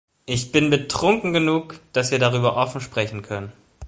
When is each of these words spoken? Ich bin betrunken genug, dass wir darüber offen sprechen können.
Ich 0.25 0.51
bin 0.51 0.71
betrunken 0.71 1.31
genug, 1.31 1.79
dass 1.93 2.09
wir 2.09 2.17
darüber 2.17 2.57
offen 2.57 2.81
sprechen 2.81 3.21
können. 3.21 3.51